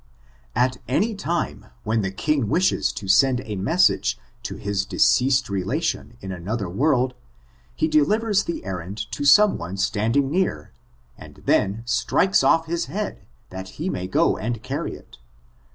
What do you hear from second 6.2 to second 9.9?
in another world, he delivers the er rand to some one